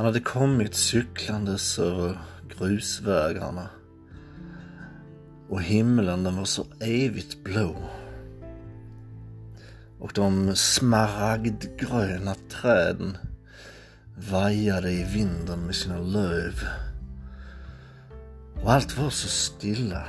Han 0.00 0.06
hade 0.06 0.20
kommit 0.20 0.74
cyklandes 0.74 1.78
över 1.78 2.18
grusvägarna 2.48 3.68
och 5.48 5.62
himlen 5.62 6.24
den 6.24 6.36
var 6.36 6.44
så 6.44 6.66
evigt 6.80 7.44
blå. 7.44 7.76
Och 9.98 10.12
de 10.14 10.56
smaragdgröna 10.56 12.34
träden 12.34 13.16
vajade 14.30 14.92
i 14.92 15.04
vinden 15.04 15.66
med 15.66 15.74
sina 15.74 15.98
löv. 15.98 16.54
Och 18.62 18.72
allt 18.72 18.98
var 18.98 19.10
så 19.10 19.28
stilla. 19.28 20.06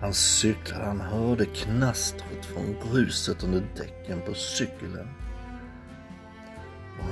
Han 0.00 0.14
cyklade, 0.14 0.84
han 0.84 1.00
hörde 1.00 1.44
knastret 1.44 2.44
från 2.44 2.76
gruset 2.84 3.44
under 3.44 3.62
däcken 3.76 4.20
på 4.26 4.34
cykeln. 4.34 5.08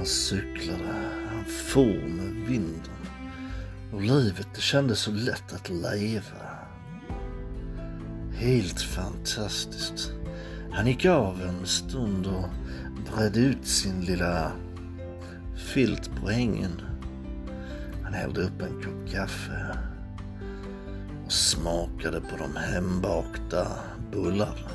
Han 0.01 0.07
cyklade, 0.07 0.95
han 1.31 1.45
for 1.45 2.09
med 2.09 2.47
vinden. 2.47 2.97
Och 3.93 4.03
livet 4.03 4.49
det 4.55 4.61
kändes 4.61 4.99
så 5.01 5.11
lätt 5.11 5.53
att 5.53 5.69
leva. 5.69 6.47
Helt 8.35 8.83
fantastiskt. 8.83 10.13
Han 10.71 10.87
gick 10.87 11.05
av 11.05 11.43
en 11.43 11.67
stund 11.67 12.27
och 12.27 12.49
bredde 13.13 13.41
ut 13.41 13.67
sin 13.67 14.01
lilla 14.01 14.53
filt 15.57 16.11
på 16.21 16.31
ängen. 16.31 16.83
Han 18.03 18.13
hällde 18.13 18.41
upp 18.41 18.63
en 18.63 18.83
kopp 18.83 19.13
kaffe 19.13 19.79
och 21.25 21.33
smakade 21.33 22.21
på 22.21 22.37
de 22.37 22.57
hembakta 22.57 23.67
bullarna. 24.13 24.71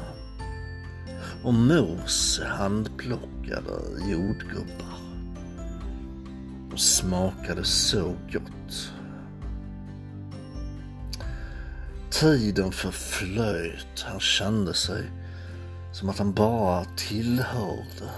Och 1.43 1.53
mors 1.53 2.39
handplockade 2.39 3.73
jordgubbar. 4.09 4.94
Smakade 7.05 7.63
så 7.63 8.15
gott. 8.33 8.91
Tiden 12.11 12.71
förflöt. 12.71 14.01
Han 14.05 14.19
kände 14.19 14.73
sig 14.73 15.03
som 15.93 16.09
att 16.09 16.17
han 16.17 16.33
bara 16.33 16.85
tillhörde 16.97 18.11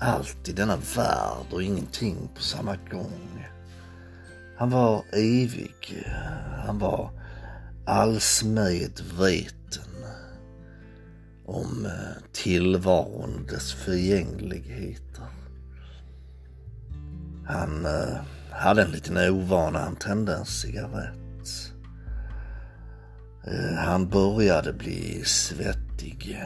allt 0.00 0.48
i 0.48 0.52
denna 0.52 0.76
värld 0.76 1.46
och 1.50 1.62
ingenting 1.62 2.28
på 2.34 2.42
samma 2.42 2.76
gång. 2.90 3.46
Han 4.56 4.70
var 4.70 5.04
evig. 5.12 6.04
Han 6.66 6.78
var 6.78 7.10
allsmedveten 7.86 10.04
om 11.46 11.88
tillvaron 12.32 13.34
och 13.34 13.52
dess 13.52 13.72
förgängligheter. 13.72 15.43
Han 17.46 17.86
eh, 17.86 18.16
hade 18.50 18.82
en 18.82 18.90
liten 18.90 19.16
ovana. 19.16 19.78
Han 19.78 19.96
tände 19.96 20.34
en 20.34 20.44
cigarett. 20.44 21.72
Eh, 23.46 23.74
han 23.76 24.08
började 24.08 24.72
bli 24.72 25.22
svettig. 25.24 26.42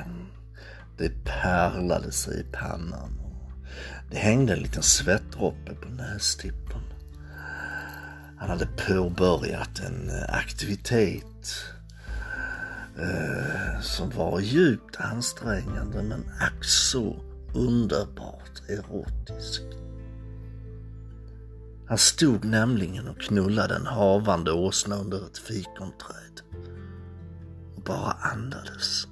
Det 0.98 1.24
pärlade 1.24 2.12
sig 2.12 2.40
i 2.40 2.44
pannan. 2.52 3.20
Det 4.10 4.16
hängde 4.16 4.52
en 4.52 4.62
liten 4.62 4.82
svettdroppe 4.82 5.74
på 5.74 5.88
nästippen. 5.88 6.82
Han 8.38 8.50
hade 8.50 8.66
påbörjat 8.66 9.80
en 9.80 10.10
aktivitet 10.28 11.64
eh, 12.98 13.80
som 13.80 14.10
var 14.10 14.40
djupt 14.40 14.96
ansträngande 14.96 16.02
men 16.02 16.24
ack 16.40 16.64
så 16.64 17.16
underbart 17.54 18.62
erotisk. 18.68 19.62
Han 21.88 21.98
stod 21.98 22.44
nämligen 22.44 23.08
och 23.08 23.20
knullade 23.20 23.74
en 23.74 23.86
havande 23.86 24.52
åsna 24.52 24.96
under 24.96 25.26
ett 25.26 25.38
fikonträd 25.38 26.40
och 27.76 27.82
bara 27.82 28.12
andades. 28.12 29.06